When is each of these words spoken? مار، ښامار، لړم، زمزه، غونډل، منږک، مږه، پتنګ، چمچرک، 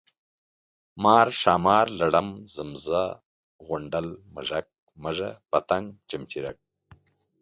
مار، 1.03 1.27
ښامار، 1.39 1.87
لړم، 1.99 2.27
زمزه، 2.53 3.03
غونډل، 3.65 4.07
منږک، 4.33 4.67
مږه، 5.03 5.29
پتنګ، 5.51 5.85
چمچرک، 6.09 6.57